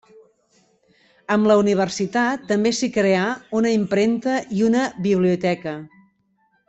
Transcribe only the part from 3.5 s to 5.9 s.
una impremta i una biblioteca.